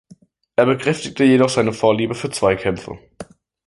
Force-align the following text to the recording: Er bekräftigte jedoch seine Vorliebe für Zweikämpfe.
Er 0.55 0.65
bekräftigte 0.65 1.23
jedoch 1.25 1.49
seine 1.49 1.73
Vorliebe 1.73 2.15
für 2.15 2.31
Zweikämpfe. 2.31 2.97